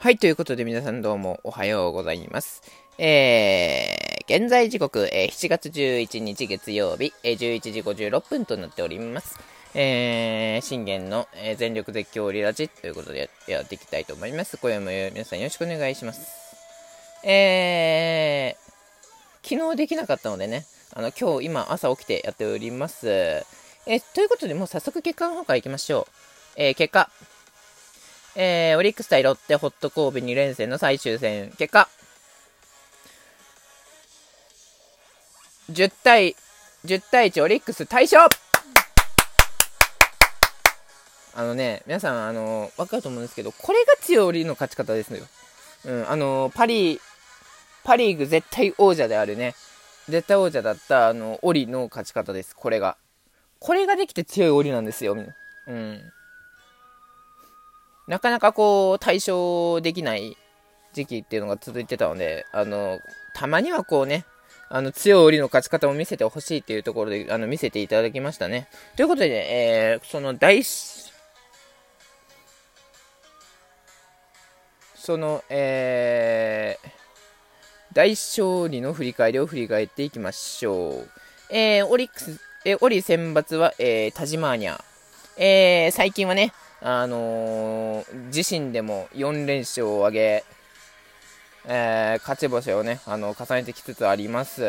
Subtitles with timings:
[0.00, 2.62] はい、ということで皆さんどうもおはようございます。
[2.98, 9.36] えー、現在時刻、えー、7月11日月曜日、えー、11時56分となっております。
[9.74, 14.56] えー、信玄の、えー、全力絶叫リラジということでやっていきたいと思います。
[14.58, 16.30] 今夜も皆さんよろしくお願いします。
[17.24, 23.08] えー、昨日できなかったのでね、あの、今日、今、朝起きてやっております。
[23.08, 26.12] えー、ということで、もう早速結果の方からいきましょう。
[26.54, 27.10] えー、結果、
[28.36, 31.88] えー、オリックス対ロッテ、ホット神戸2連戦の最終戦、結果、
[35.70, 36.36] 10対、
[36.84, 38.28] 10対1、オリックス大勝
[41.34, 45.24] あのね、皆さん、あの、わかると思うんですけど、これが強いオリの勝ち方ですよ。
[45.84, 47.00] うん、あの、パリ、
[47.84, 49.54] パリーグ絶対王者であるね、
[50.08, 52.96] 絶対王者だった、あの、オリの勝ち方です、これが。
[53.60, 55.16] これができて強いオリなんですよ、
[55.66, 56.12] うん。
[58.08, 60.36] なかなかこう、対処できない
[60.94, 62.98] 時期っていうのが続いてたので、あの、
[63.34, 64.24] たまにはこうね、
[64.70, 68.68] あの、強い折りの勝ち方を見せてほしいっていうところで、あの、見せていただきましたね。
[68.96, 71.12] ということで、ねえー、その大、そ
[75.16, 76.88] の、えー、
[77.92, 81.08] 大勝利の振り返りを振り返っていきましょう。
[81.50, 84.82] えー、オリックス、えー、オリ選抜は、えー、タジマーニャ。
[85.36, 90.44] えー、最近はね、あのー、自身でも4連勝を挙げ、
[91.66, 94.62] えー、勝ち星をね、あの、重ねてきつつあります。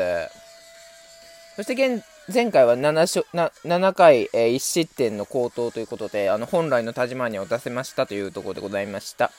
[1.55, 9.31] そして現、前回は 7, な7回、えー、1失点の好投ということで、あの、本来のタジマーニャを出せましたというところでございました。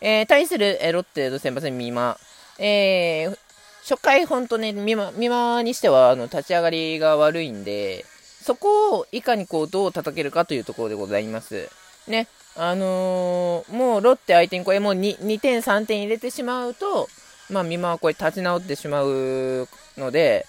[0.00, 2.16] えー、対する、え、ロッテの先発にマ
[2.58, 3.38] えー、
[3.82, 8.04] 初回本当ね、美馬にしては、あの、立ち上がりが悪いんで、
[8.42, 11.68] そこをいかにこう、どう叩けるかというところでございます。
[12.08, 12.26] ね、
[12.56, 17.08] あのー、もうロッテ相手にこれもう 2, 2点、3点入れてしまうと、
[17.50, 20.46] まあ、美馬はこれ立ち直ってしまうので、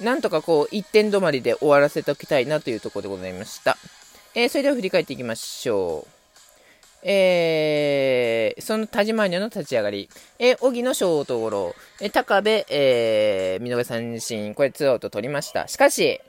[0.00, 3.76] なんとかこう、1点止まりで終わらせておきたいなというところでございました。
[4.34, 6.14] えー、それでは振り返っていきましょう。
[7.06, 15.68] えー、その田島ニの立ち上がり、えー、荻のショートゴロ、えー、高部、えー、見逃し三振、これツーアウト取りました。
[15.68, 16.20] しかし、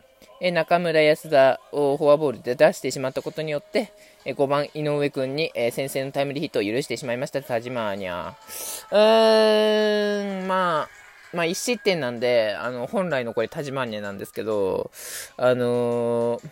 [0.42, 3.92] え中村安田をフォアボールで出してしまったことによって、
[4.26, 8.34] え5番井上君に、え先制のタイムリーヒットを許してしまいました、田島ーニャ。
[8.92, 10.90] うーん、まあ、
[11.36, 14.92] まあ、1失点なんで、あの、本来のこれ田島ーニャなんですけど、
[15.38, 16.50] あのー、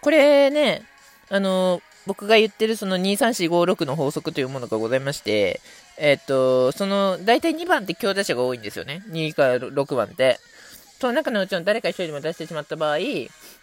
[0.00, 0.82] これね、
[1.28, 5.60] あのー、僕が言ってるその23456の法則というものがございまして、
[5.98, 9.02] えっ、と、その、大体2番って強打者が多いんですよね。
[9.08, 10.38] 2から6番って。
[11.00, 12.98] その中のうちの誰か1人でも出してしまった場合、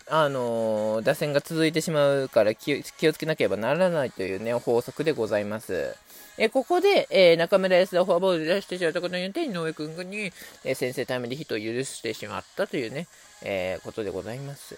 [0.07, 2.81] あの打線が続いてしまうから気を
[3.13, 5.96] つけなければならないというね、法則でございます。
[6.38, 10.31] えここで、えー、中村康田フォアボールで出してしまったことによって、井上君に、
[10.63, 13.07] えー、先制タイムでヒットを許してしまったというね、
[13.41, 14.78] え、ことでございます。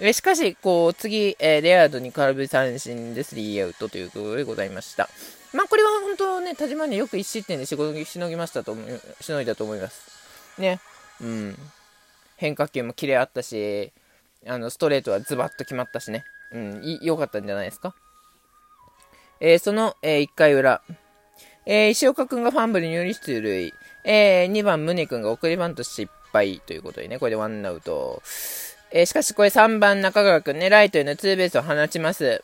[0.00, 5.10] えしかし、こう、次、えレアードに空振り三振でスリーアウトということでございました。
[5.52, 8.74] まあ、これは本当ね、田島によく1失点で仕事しのぎましたと
[9.20, 10.58] しのいだと思います。
[10.58, 10.80] ね。
[11.20, 11.56] うん。
[12.36, 13.92] 変化球もキレあったし、
[14.46, 16.24] あの、ストレートはズバッと決まったしね。
[16.52, 17.94] うん、良かったんじゃないですか。
[19.40, 20.82] えー、その、えー、1回裏。
[21.66, 23.74] えー、石岡くんがファンブルにより出塁。
[24.04, 28.22] えー、2番、宗くんが送りバント失敗ということでね、これでワンアウト。
[28.92, 32.42] えー、しかしこれ3番中川くんね、ライトへのツーベースを放ちます。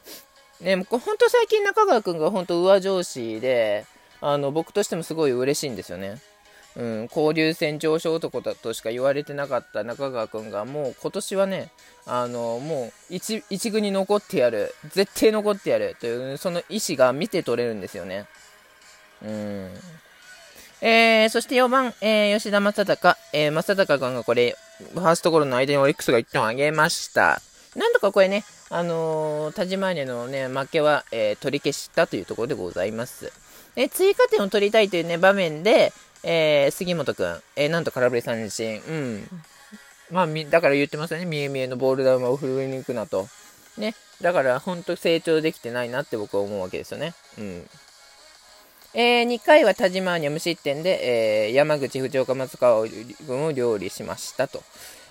[0.61, 3.85] ね、本当最近中川くんが本当上上司で、
[4.21, 6.21] あの、僕としてもすごい嬉しいんですよね。
[6.77, 11.71] うん、交流戦上昇男だとしか言われてなかった中川くんが、もう今年はね、
[12.05, 18.27] あの、もう一、一軍に残ってやる、絶対残ってやるという、その意思が見て取れるんですよね。
[19.25, 19.75] うん。
[20.81, 24.57] えー、そして4番、えー、吉田正尚、えー、正尚君がこれ、
[24.95, 27.41] ファーストゴロの間にオリックスが1点を挙げました。
[27.75, 33.33] なんとかこれね、あのー、田島根のね、負けは、えー、取り消したというところでございます。
[33.77, 35.93] え追加点を取りたいというね、場面で、
[36.23, 39.29] えー、杉本くん、えなんと空振り三振、うん。
[40.11, 43.29] まあ、だから言ってますよね、みえみえのボール球を振りに行くなと。
[43.77, 43.95] ね。
[44.23, 47.15] だから、本当成長できてないなって僕は思うわけですよね。
[47.39, 47.69] うん。
[48.99, 52.87] えー、2回は田島に無失点で、えー、山口、藤岡、松川
[53.27, 54.63] 軍を料理しましたと。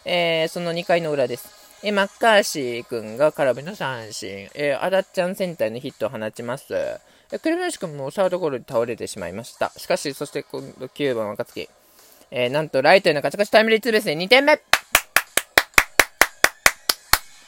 [0.05, 1.47] えー、その2回の裏です。
[1.83, 6.73] えマッカーシー君が空振りの三振、えー、アダッチャンセンターのヒットを放ちます。
[6.73, 9.71] えクレムシ君もサードゴロで倒れてしまいました。
[9.77, 11.69] しかし、そして今度9番若月、
[12.31, 14.59] えー、なんとライトへの勝ち越しタイムリーツーベースで2点目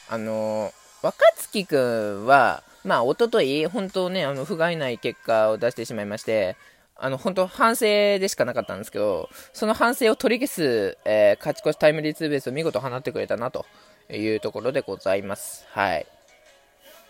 [0.08, 6.56] あのー、若月くんは、まあ、おととい、本当ね、あの、不甲斐ない結果を出してしまいまして、
[6.96, 13.66] あの、本当反省でしかなかったんですけど、その反省を取り消す、えー、勝ち越しタイムリーツーベースを見事放ってくれたな、と
[14.10, 15.66] いうところでございます。
[15.70, 16.06] はい。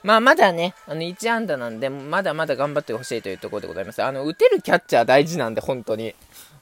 [0.02, 4.02] まあ、まだね、あの、1安打なんで、まだまだ頑張ってほしいというところでございます。
[4.02, 6.12] あの、打てるキャッチャー大事なんで、本当に。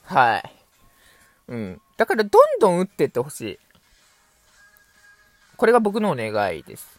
[0.03, 0.51] はい。
[1.47, 1.81] うん。
[1.97, 3.59] だから、どんどん打ってってほしい。
[5.57, 6.96] これが僕のお願いです。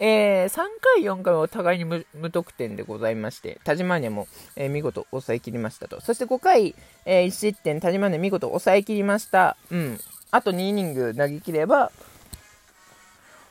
[0.00, 4.26] えー、3回、4回はお互いに無得点でございまして、田島根も、
[4.56, 6.00] えー、見事抑えきりましたと。
[6.00, 6.74] そして5回、
[7.04, 9.56] えー、1失点、田島根見事抑えきりました。
[9.70, 10.00] うん。
[10.30, 11.92] あと2イニング投げ切れば、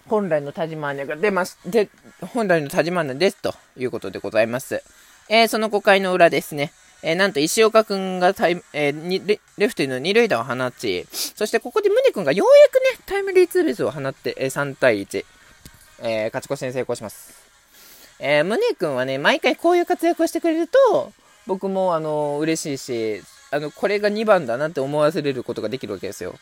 [0.07, 1.57] 本来の田島根が出ます。
[1.66, 1.90] で、
[2.22, 4.84] 本来の田島根ですということでございます。
[5.30, 6.74] えー、その5回の裏ですね。
[7.04, 15.25] えー、なんと石岡くんがタイ、えー、レレフトの二塁打を放ち、そしてここで宗くんがようやくね、タイムリーツーベースを放って、えー、3対1。
[16.00, 17.34] えー、勝ち越しに成功します。
[18.19, 21.12] えー、宗君はね、毎回こういう活躍をしてくれると、
[21.45, 26.36] 僕も、あの、嬉しいし、あの、これが2番だなって思わせれることができるわけですよ。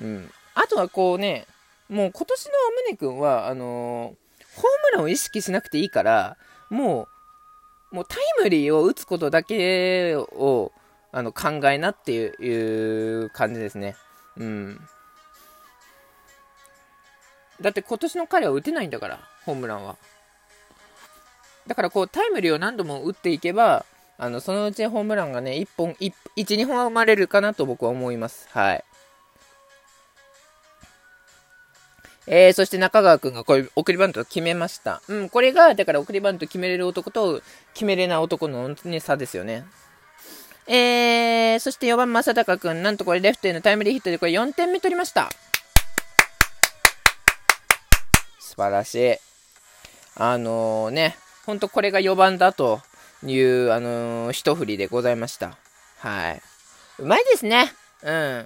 [0.00, 0.30] うん。
[0.54, 1.46] あとはこうね、
[1.88, 2.52] もう今年の
[2.90, 4.14] 宗君は、あの
[4.56, 6.36] ホームランを意識しなくていいから、
[6.70, 7.08] も
[7.92, 10.72] う、もうタイムリーを打つことだけを、
[11.12, 13.96] あの、考えなっていう感じですね。
[14.36, 14.80] うん。
[17.60, 19.96] だって今年の彼は打てないんだから、ホームランは。
[21.66, 23.84] だからこう、タイムリーを何度も打っていけば、
[24.16, 28.48] あの、そのうちホームランがね、1本、1、2本は生まれるかなと僕は思います。
[28.50, 28.84] はい。
[32.30, 35.00] えー、そして中川くんがこれ送りバントを決めました。
[35.08, 39.64] うん、これが、だから送りバント決めれる男と決めれない男の、ね、差ですよね。
[40.66, 45.30] えー、そして4番正隆くん、なんとこれレフトへのタイムリーヒットでこれ4点目取りました。
[48.58, 49.16] 晴らしい。
[50.16, 51.16] あのー、ね、
[51.46, 52.82] ほんとこれが4番だと
[53.24, 55.56] いう、あのー、一振りでございました。
[55.98, 56.42] はい。
[56.98, 57.72] うまいですね。
[58.02, 58.44] うん。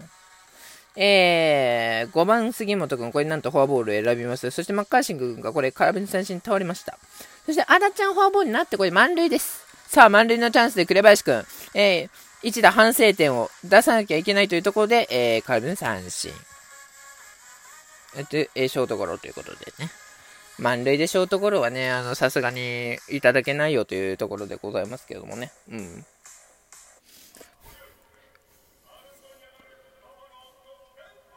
[0.94, 4.50] えー、5番杉本君、これなんとフォアボールを選びます。
[4.50, 6.98] そしてマッカーシング君がこれ空振り三振に倒れました。
[7.46, 9.64] そしてアダちゃんフォアボールになってこれ満塁です。
[9.88, 11.44] さあ、満塁のチャンスで紅林君、
[11.74, 12.08] えー、
[12.42, 16.30] 一打反省点を出さなきゃいけないというところで、えー、空振り三振。
[18.30, 19.90] で、えー、ショートゴロということでね。
[20.62, 25.50] 満塁でショートゴロはね、あの、さすがにいただけないよというところでございますけどもね。
[25.68, 26.06] うん。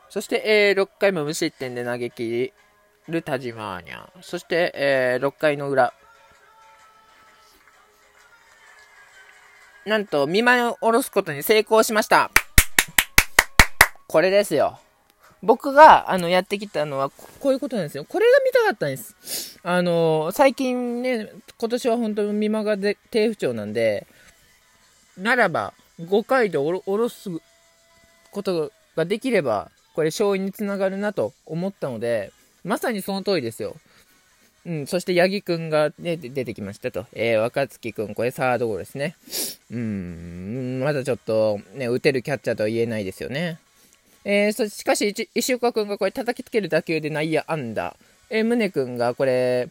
[0.10, 2.54] そして、えー、6回も無失点で投げ切
[3.10, 4.10] る田島アーニャ。
[4.22, 5.92] そして、えー、6回の裏。
[9.88, 12.30] なんと、見舞いを下ろすことに成功しました。
[14.08, 14.80] これですよ。
[15.46, 18.04] 僕が、あの、やってきたのは、こういうことなんですよ。
[18.04, 19.60] これが見たかったんです。
[19.64, 24.08] あの、最近ね、今年は本当に見間がで低不調なんで、
[25.18, 27.30] ならば、5回でおろおろす
[28.32, 32.32] ことができれば、これ勝因につながるなと思ったので、
[32.64, 33.76] まさにその通りですよ。
[34.66, 37.06] うん、そして八木くんが、ね、出てきましたと。
[37.14, 39.16] えー、若月くん、これサードゴロですね。
[39.70, 43.60] うん、まだちょっと、ね、打てるキャッチャーとは言えないですよね。
[44.28, 47.96] えー、そしかし、石岡君がこれ叩きつける打球で内野安打。
[48.32, 49.70] えー、宗君がこれ、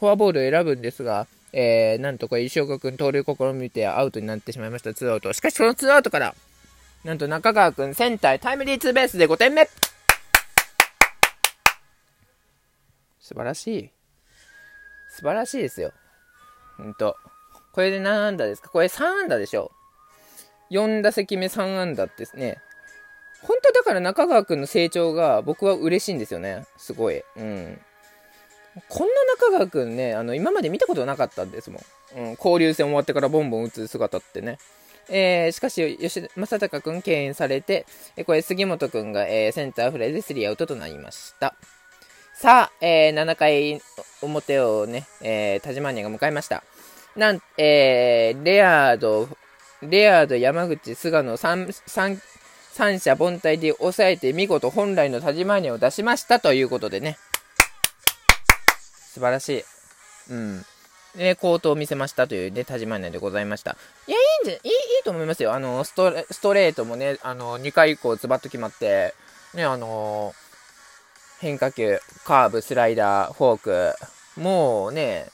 [0.00, 5.32] フォアボールを選ぶんですが、えー、なんとこれ石岡君盗塁試みてアウトになってしまいました、ツーアウト。
[5.32, 6.34] しかし、そのツーアウトから、
[7.04, 9.64] なんと中川君センタータイムリーツーベースで5点目
[13.20, 13.90] 素晴らしい。
[15.08, 15.92] 素晴らしいですよ。
[16.76, 17.16] ほんと。
[17.72, 18.70] これで何安打ですか？
[18.70, 19.70] これ3安打でしょ
[20.72, 22.58] ?4 打席目3安打ですね。
[23.42, 26.66] 本当だから中川くんの成長が僕は嬉しいんですよね。
[26.76, 27.22] すごい。
[27.36, 27.80] うん。
[28.88, 31.80] こんな中川くんね、あの、今まで見たことなかったんですも
[32.16, 32.20] ん。
[32.20, 34.58] うん、交流戦終わってからボンボン打つ姿ってね。
[35.08, 41.54] えー、しかし、吉田正隆くん敬遠されて、えこれ杉本くんが、えー、センターフライでスリーアウトとなりました。
[42.34, 43.82] さあ、えー、7回
[44.22, 46.62] 表をね、えー、田島ニアが迎えました。
[47.16, 49.28] なん、えー、レアード、
[49.82, 52.18] レアード、山口、菅野、3、3、
[52.80, 57.18] 三者凡退で抑えて見事本来の田島ニを出しましたということでね。
[59.12, 59.64] 素晴らしい。
[60.30, 60.64] うん。
[61.14, 63.76] ね、高騰を見せましたというね、田島ニでございました。
[64.06, 65.52] いや、いいんじゃ、いい、いいと思いますよ。
[65.52, 69.14] あの、ストレストレートもね、あの、2回以降ズバッと決まって、
[69.52, 70.32] ね、あの
[71.38, 75.26] 変化球、カーブ、スライダー、フォーク、もうね、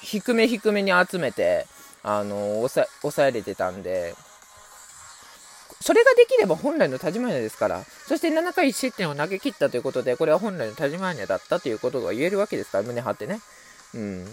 [0.00, 1.66] 低め低めに集めて、
[2.04, 4.14] あの抑え、抑えれてたんで、
[5.82, 13.40] それができれば本来の田島屋ですから、そして7回失点を投げ切ったということで、これは本来の田島屋だったということが言えるわけですから、胸張ってね。
[13.94, 14.26] うん。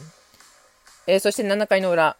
[1.07, 2.17] えー、そして7回の裏、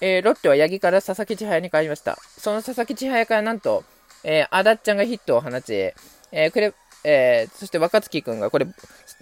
[0.00, 2.18] えー、ロッテは八木から佐々木千早に変わりました。
[2.38, 3.84] その佐々木千早からなんと、
[4.24, 8.66] えー、あだっちゃんがヒットを放ち、えー、くれ、えー、そして若月君がこれ、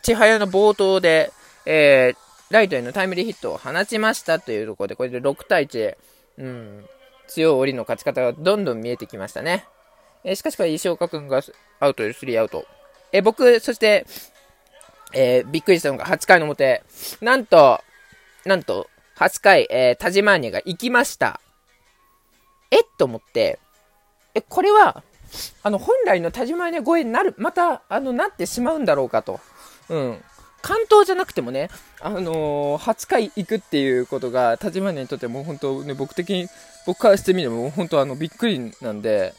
[0.03, 1.33] 千早の冒頭で、
[1.67, 2.17] えー、
[2.51, 5.97] ライトへのタイムリーヒットを放ちましたというところで、これで6対1、
[6.39, 6.85] うん、
[7.29, 9.67] 強い折の勝ち方がどんどん見えてきましたね。
[10.25, 11.43] え、しかしこれ石岡君が
[11.81, 12.67] アウトで3アウト。
[13.13, 14.07] え、僕、そして、
[15.13, 16.83] えー、びっくりしたのが8回の表、
[17.21, 17.81] なんと、
[18.45, 21.41] なんと、8回、えー、タジマーニが行きました。
[22.71, 23.61] えと思って、
[24.35, 25.05] え、これは、
[25.63, 29.41] あの、本来のタジマーニャ超えになる、また、あの、なってしまうんだろうかと。
[29.89, 30.25] うん。
[30.65, 31.69] 関東じゃなくてもね、
[32.01, 36.49] あのー、8回行くっていうことが、タジマーニャにとっても本当ね、僕的に、
[36.87, 39.35] 僕からしてみても本当あの、びっくりなんで、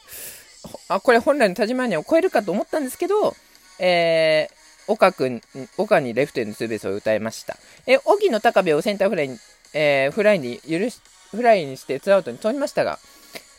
[0.88, 3.36] あ、これ本来のたじまーにゃを超えるかと思ったんですけど、
[3.79, 5.41] えー、岡君、
[5.77, 7.58] 岡にレフトへのツーベースを打たれました。
[7.88, 9.39] え、荻野、髙部をセンターフライに
[9.75, 11.01] えー、フライに許し、
[11.32, 12.98] フライにしてツーアウトに取りましたが、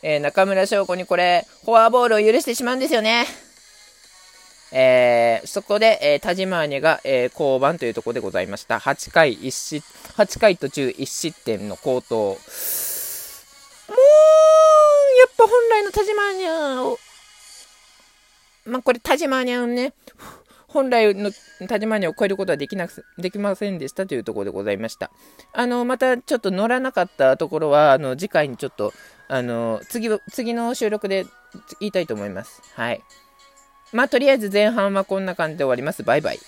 [0.01, 3.46] えー、中村奨吾にこれ、フォアボールを許してしまうんですよね。
[4.71, 8.77] えー、そこで、えー、田島姉が、えー、降板というところでございました。
[8.79, 9.83] 8回1失、
[10.17, 12.15] 8回途中1失点の好投。
[12.15, 12.37] もう、や
[15.27, 16.99] っぱ本来の田島姉を、
[18.65, 19.93] まあ、これ田島姉をね、
[20.67, 21.31] 本来の
[21.67, 25.11] 田島にを超えることはできなくできませんでしたというところでございました。
[25.53, 28.93] あの、またちょっと乗らなかったところは、あの、次回にちょっと、
[29.29, 31.25] あの、次、次の収録で
[31.79, 32.61] 言いたいと思います。
[32.75, 33.01] はい。
[33.93, 36.03] まあ、とりあえず前半はこんな感じで終わります。
[36.03, 36.39] バイバイ。